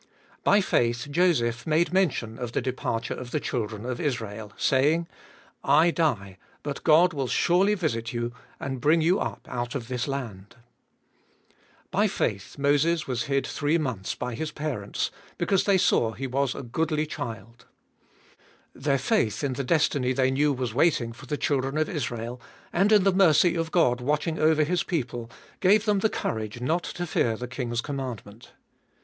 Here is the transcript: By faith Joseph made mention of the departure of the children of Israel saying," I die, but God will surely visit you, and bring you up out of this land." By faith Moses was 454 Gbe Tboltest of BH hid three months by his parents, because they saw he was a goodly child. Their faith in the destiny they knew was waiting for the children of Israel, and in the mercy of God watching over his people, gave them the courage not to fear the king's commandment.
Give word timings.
By 0.43 0.61
faith 0.61 1.09
Joseph 1.11 1.67
made 1.67 1.93
mention 1.93 2.39
of 2.39 2.53
the 2.53 2.59
departure 2.61 3.13
of 3.13 3.29
the 3.29 3.39
children 3.39 3.85
of 3.85 3.99
Israel 4.01 4.51
saying," 4.57 5.07
I 5.83 5.91
die, 5.91 6.39
but 6.63 6.83
God 6.83 7.13
will 7.13 7.27
surely 7.27 7.75
visit 7.75 8.11
you, 8.11 8.33
and 8.59 8.81
bring 8.81 9.01
you 9.01 9.19
up 9.19 9.45
out 9.47 9.75
of 9.75 9.89
this 9.89 10.07
land." 10.07 10.55
By 11.91 12.07
faith 12.07 12.57
Moses 12.57 13.05
was 13.05 13.21
454 13.25 13.27
Gbe 13.27 13.27
Tboltest 13.27 13.27
of 13.27 13.27
BH 13.27 13.33
hid 13.35 13.55
three 13.55 13.77
months 13.77 14.15
by 14.15 14.33
his 14.33 14.51
parents, 14.51 15.11
because 15.37 15.63
they 15.65 15.77
saw 15.77 16.13
he 16.13 16.25
was 16.25 16.55
a 16.55 16.63
goodly 16.63 17.05
child. 17.05 17.65
Their 18.73 18.97
faith 18.97 19.43
in 19.43 19.53
the 19.53 19.63
destiny 19.63 20.13
they 20.13 20.31
knew 20.31 20.51
was 20.51 20.73
waiting 20.73 21.13
for 21.13 21.27
the 21.27 21.37
children 21.37 21.77
of 21.77 21.87
Israel, 21.87 22.41
and 22.73 22.91
in 22.91 23.03
the 23.03 23.13
mercy 23.13 23.53
of 23.53 23.69
God 23.69 24.01
watching 24.01 24.39
over 24.39 24.63
his 24.63 24.81
people, 24.81 25.29
gave 25.59 25.85
them 25.85 25.99
the 25.99 26.09
courage 26.09 26.59
not 26.59 26.81
to 26.85 27.05
fear 27.05 27.37
the 27.37 27.47
king's 27.47 27.81
commandment. 27.81 28.53